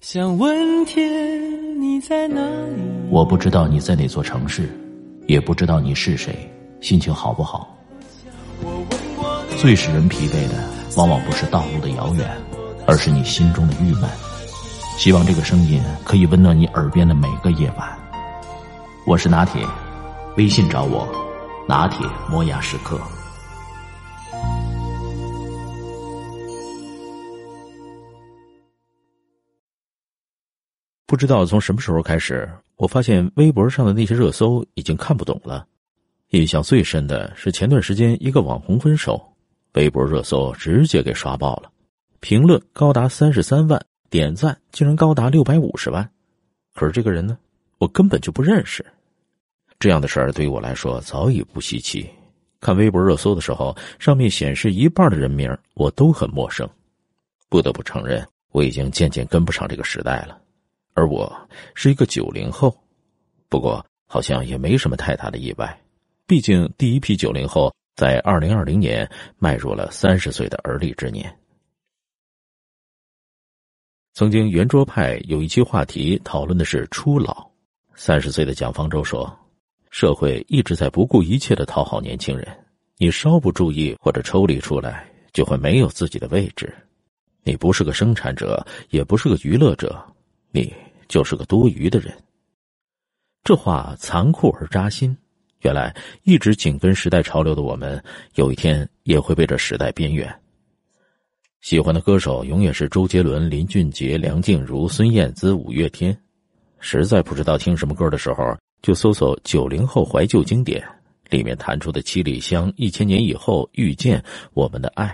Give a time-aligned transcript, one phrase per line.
[0.00, 2.80] 想问天你在哪里？
[3.10, 4.70] 我不知道你在哪座城市，
[5.26, 6.48] 也不知道你是谁，
[6.80, 7.76] 心情好不好？
[9.58, 10.54] 最使人疲惫的，
[10.96, 12.30] 往往不是道路的遥远，
[12.86, 14.08] 而是你心中的郁闷。
[14.96, 17.98] 希望这个声音可以温暖你耳边的每个夜晚。
[19.04, 19.66] 我是拿铁，
[20.36, 21.08] 微信找我，
[21.66, 23.00] 拿铁磨牙时刻。
[31.08, 35.66] 不知道从什么时候开始，我发现微博上的那些热搜已经看不懂了。
[36.32, 39.18] 印象最深的是前段时间一个网红分手，
[39.72, 41.72] 微博热搜直接给刷爆了，
[42.20, 46.06] 评论高达三十三万，点赞竟然高达六百五十万。
[46.74, 47.38] 可是这个人呢，
[47.78, 48.84] 我根本就不认识。
[49.78, 52.06] 这样的事儿对于我来说早已不稀奇。
[52.60, 56.68] 看微博热搜的时候，上面显示一半的人名我都很陌生。
[57.48, 60.38] 不得不承认，我已经渐渐跟不上这个时代了。
[60.98, 61.32] 而我
[61.76, 62.76] 是一个九零后，
[63.48, 65.80] 不过好像也没什么太大的意外，
[66.26, 71.32] 毕竟第一批九零后在二零二零年迈入了三十岁的而立之年。
[74.12, 77.48] 曾经圆桌派有一期话题讨论的是初老，
[77.94, 79.32] 三十岁的蒋方舟说
[79.90, 82.44] ：“社会一直在不顾一切的讨好年轻人，
[82.96, 86.74] 你稍不注意或者抽离出来，就会没有自己的位置。
[87.44, 90.04] 你不是个生产者，也不是个娱乐者，
[90.50, 90.74] 你。”
[91.08, 92.16] 就是个多余的人。
[93.42, 95.16] 这话残酷而扎心。
[95.62, 95.92] 原来
[96.22, 98.00] 一直紧跟时代潮流的我们，
[98.36, 100.32] 有一天也会被这时代边缘。
[101.60, 106.16] 喜欢的歌手永远是周杰伦、林俊杰、梁静茹、孙燕姿、五月天。
[106.78, 110.80] 实在不知道听什么歌的时候，就搜索“九零后怀旧经典”，
[111.28, 114.20] 里面弹出的《七里香》《一千年以后》《遇见》
[114.54, 115.06] 《我们的爱》，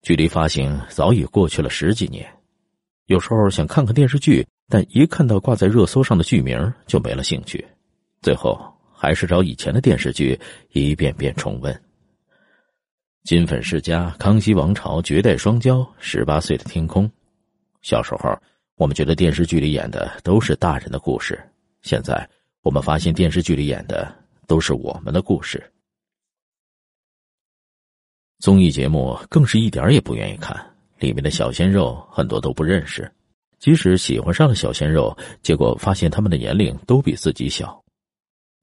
[0.00, 2.26] 距离发行早已过去了十几年。
[3.04, 4.46] 有时候想看看电视剧。
[4.68, 7.64] 但一看到挂在热搜上的剧名就没了兴趣，
[8.22, 8.58] 最后
[8.92, 10.38] 还是找以前的电视剧
[10.72, 11.72] 一遍遍重温。
[13.24, 17.06] 《金粉世家》《康熙王朝》《绝代双骄》《十八岁的天空》。
[17.82, 18.38] 小时候
[18.76, 21.38] 我们觉得电视剧里演的都是大人的故事，
[21.82, 22.28] 现在
[22.62, 24.14] 我们发现电视剧里演的
[24.46, 25.62] 都是我们的故事。
[28.40, 30.54] 综艺节目更是一点也不愿意看，
[30.98, 33.10] 里面的小鲜肉很多都不认识。
[33.64, 37.82] 即使喜欢上了小鲜肉，结果发现他们的年龄都比自己小。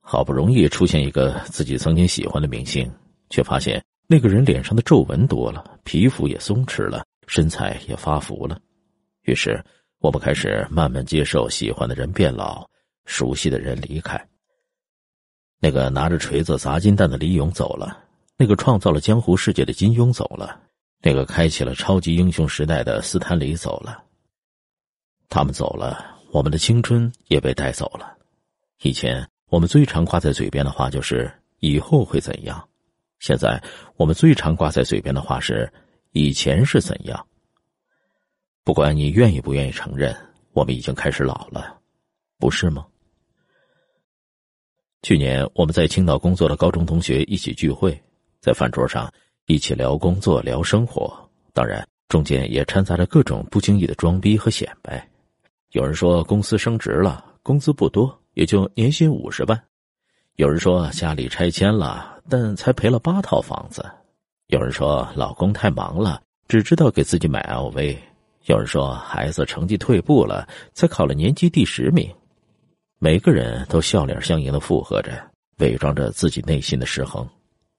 [0.00, 2.90] 好不容易出现一个自己曾经喜欢的明星，
[3.30, 8.60] 却发现那个人脸上的皱纹多了，皮肤也松弛了，身材也发福了。
[9.22, 9.64] 于是，
[10.00, 12.68] 我们开始慢慢接受喜欢的人变老，
[13.04, 14.20] 熟悉的人离开。
[15.60, 17.96] 那个拿着锤子砸金蛋的李勇走了，
[18.36, 20.60] 那个创造了江湖世界的金庸走了，
[21.00, 24.06] 那个开启了超级英雄时代的斯坦李走了。
[25.28, 28.16] 他们走了，我们的青春也被带走了。
[28.82, 31.30] 以前我们最常挂在嘴边的话就是
[31.60, 32.68] “以后会怎样”，
[33.20, 33.62] 现在
[33.96, 35.70] 我们最常挂在嘴边的话是
[36.12, 37.26] “以前是怎样”。
[38.64, 40.14] 不管你愿意不愿意承认，
[40.52, 41.78] 我们已经开始老了，
[42.38, 42.86] 不是吗？
[45.02, 47.98] 去年我们在青岛工作的高中同学一起聚会，
[48.40, 49.12] 在饭桌上
[49.46, 55.08] 一起聊工作、聊生活，当然中间也掺杂着各种不经意的装逼和显摆。
[55.72, 59.58] 有人说公司升职了，工资不多，也就年薪五十万；
[60.36, 63.82] 有人说家里拆迁了，但才赔了八套房子；
[64.46, 67.94] 有人说老公太忙了，只知道给自己买 LV；
[68.46, 72.10] 有人说孩子成绩退步了，才考了年级第十名。
[72.98, 75.12] 每个人都笑脸相迎的附和着，
[75.58, 77.28] 伪装着自己内心的失衡。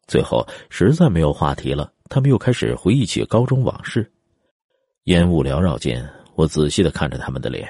[0.06, 4.12] 最后实在没有话题了，他们又开始回忆起高中往事。
[5.06, 6.08] 烟雾缭绕间。
[6.40, 7.68] 我仔细的看着他们的脸，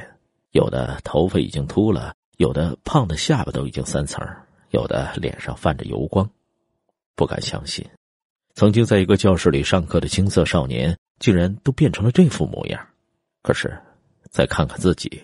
[0.52, 4.24] 有的头发已经秃了，有的胖的下巴都已经三层，
[4.69, 6.30] 有的脸上泛着油光。
[7.16, 7.84] 不敢相信，
[8.53, 12.79] 曾经在一个教室里上课的青涩少年，竟然都变成了这副模样。
[13.41, 13.75] 可是，
[14.29, 15.20] 再看看自己，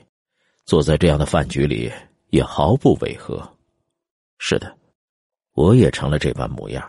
[0.66, 1.92] 坐在这样的饭局里，
[2.32, 3.48] 也毫不违和。
[4.40, 4.76] 是的，
[5.54, 6.84] 我也成了这般模样，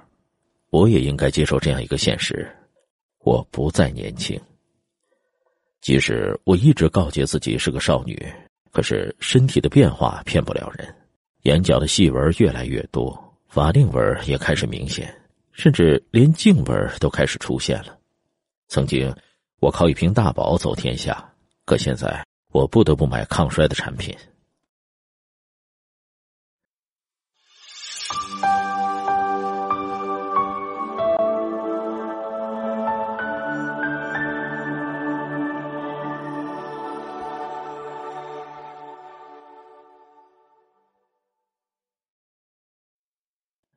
[0.71, 2.51] 我也应该接受这样一个现实：
[3.19, 4.41] 我不再年轻。
[5.81, 8.21] 即使我一直告诫自己是个少女，
[8.73, 10.95] 可是身体的变化骗不了人，
[11.43, 13.17] 眼角的细纹越来越多，
[13.49, 15.15] 法令纹也开始明显，
[15.53, 17.97] 甚至连颈纹都开始出现了。
[18.69, 19.15] 曾经，
[19.61, 21.33] 我靠一瓶大宝走天下，
[21.65, 24.13] 可现在我不得不买抗衰的产品。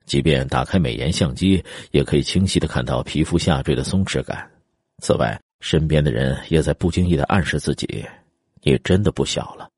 [0.10, 4.50] 即便打开美颜相机，也可以清晰的看到皮肤下坠的松弛感。
[5.04, 8.04] 此外，身边的人也在不经意的暗示自己
[8.64, 9.70] ：“你真的不小了。”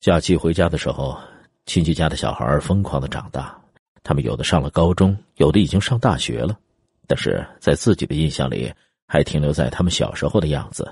[0.00, 1.20] 假期回家的时候，
[1.66, 3.54] 亲戚家的小孩疯狂的长大，
[4.02, 6.58] 他们有的上了高中，有的已经上大学了，
[7.06, 8.72] 但是在自己的印象里，
[9.06, 10.90] 还停留在他们小时候的样子。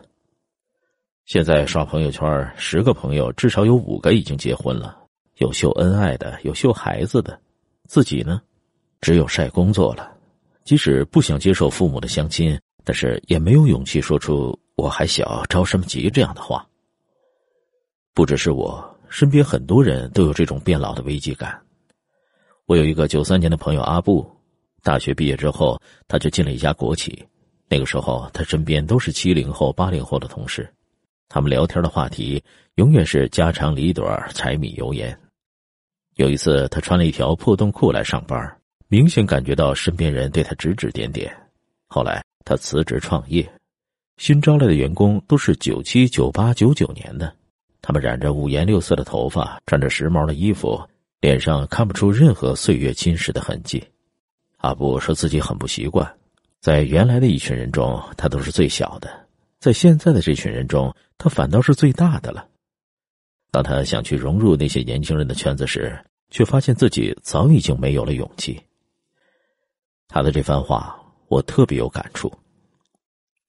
[1.24, 4.98] 现在刷朋友圈，十个朋友至少有五个已经结婚了，
[5.38, 7.40] 有秀恩爱的，有秀孩子的。
[7.86, 8.40] 自己呢，
[9.00, 10.12] 只有晒工作了。
[10.64, 16.66] 即使不想接受父母的相亲，但是也没有勇气说出“我还小，着什么急”这样的话。
[18.12, 21.56] 不只是我，身边很多人都有这种变老的危机感。
[22.66, 24.28] 我有一个九三年的朋友阿布，
[24.82, 27.24] 大学毕业之后，他就进了一家国企。
[27.68, 30.68] 那个时候，他身边都是七零后、八零后的同事，
[31.28, 32.42] 他们聊天的话题
[32.74, 35.16] 永远是家长里短、柴米油盐。
[36.16, 38.56] 有一次，他穿了一条破洞裤来上班，
[38.88, 41.30] 明显感觉到身边人对他指指点点。
[41.88, 43.46] 后来，他辞职创业，
[44.16, 47.30] 新招来的员工都是九七、九八、九九年的，
[47.82, 50.82] 他们染着五颜六色的头发，穿着时髦的衣服，
[51.20, 53.84] 脸上看不出任何岁月侵蚀的痕迹。
[54.56, 56.10] 阿布说自己很不习惯，
[56.62, 59.10] 在原来的一群人中，他都是最小的；
[59.60, 62.48] 在现在的这群人中，他反倒是最大的了。
[63.56, 65.98] 当他想去融入那些年轻人的圈子时，
[66.28, 68.60] 却发现自己早已经没有了勇气。
[70.08, 70.94] 他的这番话，
[71.28, 72.30] 我特别有感触。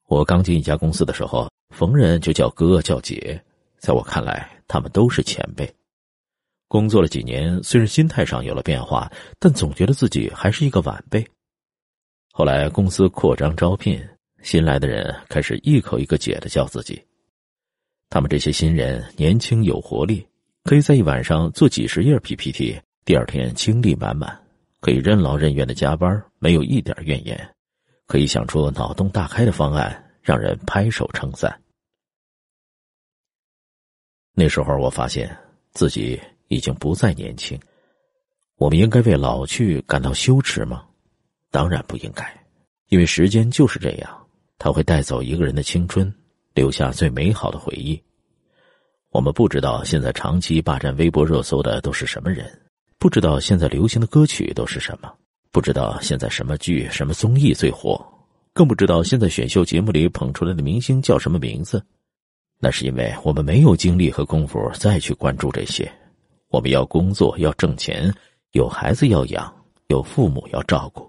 [0.08, 3.38] 我刚进一家公司的时候，逢人就叫哥叫姐，
[3.80, 5.70] 在我看来，他们都是前辈。
[6.70, 11.22] 工作了几年，虽然心态上有了变化，但总觉得自己还是一个晚辈。
[12.32, 14.02] 后来公司扩张招聘，
[14.42, 17.04] 新来的人开始一口一个姐的叫自己。
[18.10, 20.26] 他们这些新人年轻有活力，
[20.64, 24.40] 可以在一晚上做几十页 PPT，第二天精力满满，
[24.80, 27.56] 可以任劳任怨的加班，没有一点怨言，
[28.06, 31.62] 可以想出脑洞大开的方案，让人拍手称赞。
[34.34, 35.36] 那时候我发现
[35.72, 37.60] 自己已经不再年轻，
[38.56, 40.86] 我们应该为老去感到羞耻吗？
[41.52, 42.26] 当然不应该，
[42.88, 44.28] 因为时间就是这样，
[44.58, 46.14] 它会带走一个人的青春。
[46.58, 48.02] 留下最美好的回忆。
[49.12, 52.46] 我们不知道现在长期霸占微博热搜的都是什么人，
[52.98, 55.14] 不知道现在流行的歌曲都是什么，
[55.52, 58.04] 不知道现在什么剧、什么综艺最火，
[58.54, 61.80] 更不知道现在选秀节目里捧出来的明星叫什么名字。
[62.60, 65.88] 那是因为我们没有精力和功夫再去关注这些。
[66.48, 68.12] 我们要工作，要挣钱，
[68.54, 69.54] 有孩子要养，
[69.90, 71.08] 有父母要照顾。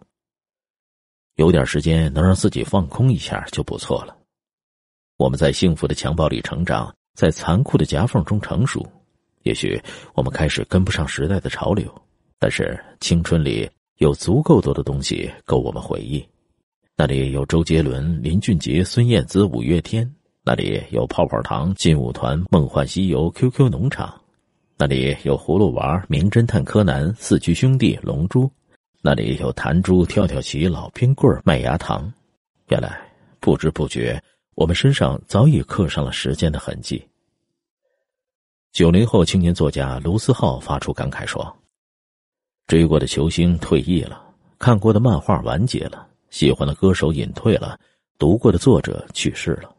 [1.37, 4.18] 有点时间能让自己放空一下就不错了。
[5.19, 8.87] 我们在幸福的襁褓里成长，在残酷的夹缝中成熟。
[9.43, 9.81] 也许
[10.15, 11.93] 我们开始跟不上时代的潮流，
[12.38, 16.25] 但是青春里有足够多的东西够我们回忆。
[16.97, 20.06] 那里有周杰伦、林俊杰、孙燕姿、五月天；
[20.44, 24.09] 那里有泡泡糖、劲舞团、梦幻西游、QQ 农场；
[24.76, 28.49] 那里有葫芦娃、名侦探柯南、四驱兄弟、龙珠；
[29.03, 32.09] 那里有弹珠、跳跳棋、老冰棍、麦芽糖。
[32.69, 32.97] 原来
[33.41, 34.23] 不知不觉。
[34.58, 37.06] 我们身上早已刻上了时间的痕迹。
[38.72, 41.56] 九零后青年作家卢思浩发出感慨说
[42.67, 44.20] ：“追过的球星退役了，
[44.58, 47.79] 看过的漫画完结了，喜欢的歌手隐退了，
[48.19, 49.72] 读过的作者去世了，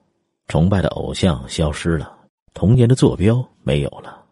[0.47, 2.17] 崇拜的偶像消失了，
[2.53, 4.25] 童年的坐标没有了。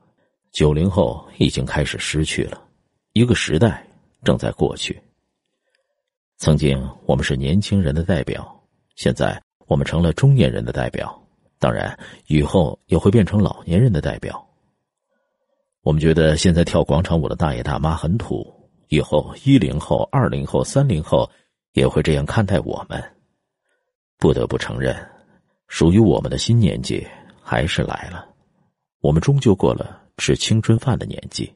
[0.54, 2.62] 九零后已经开始失去了，
[3.12, 3.86] 一个时代
[4.24, 4.98] 正在过去。
[6.38, 8.64] 曾经我们是年轻人的代表，
[8.96, 9.38] 现在。”
[9.68, 11.22] 我们成了中年人的代表，
[11.60, 14.44] 当然以后也会变成老年人的代表。
[15.82, 18.46] 我们觉得现在跳广场舞的大爷大妈很土，
[18.88, 21.30] 以后一零后、二零后、三零后
[21.74, 23.02] 也会这样看待我们。
[24.18, 24.96] 不得不承认，
[25.68, 27.06] 属于我们的新年纪
[27.42, 28.28] 还是来了。
[29.00, 31.54] 我们终究过了吃青春饭的年纪。